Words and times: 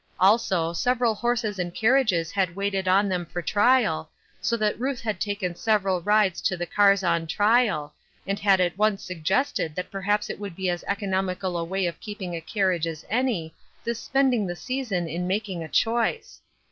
Also, 0.19 0.73
several 0.73 1.13
horses 1.13 1.59
and 1.59 1.75
carriages 1.75 2.31
had 2.31 2.55
waited 2.55 2.87
on 2.87 3.07
them 3.07 3.23
for 3.23 3.39
tij^l, 3.43 4.07
so 4.41 4.57
that 4.57 4.79
Ruth 4.79 4.99
had 4.99 5.21
taken 5.21 5.53
several 5.53 6.01
rides 6.01 6.41
to 6.41 6.57
the 6.57 6.65
cars 6.65 7.03
on 7.03 7.27
trial, 7.27 7.93
and 8.25 8.39
had 8.39 8.75
once 8.79 9.03
suggested 9.05 9.75
that 9.75 9.91
perhaps 9.91 10.27
it 10.27 10.39
would 10.39 10.55
be 10.55 10.71
as 10.71 10.83
economical 10.87 11.55
a 11.55 11.63
way 11.63 11.85
of 11.85 11.99
keeping 11.99 12.35
a 12.35 12.41
carriage 12.41 12.87
as 12.87 13.05
any, 13.11 13.53
this 13.83 13.99
spending 13.99 14.47
the 14.47 14.55
sea 14.55 14.83
son 14.83 15.07
in 15.07 15.27
making 15.27 15.63
a 15.63 15.67
choice. 15.69 16.41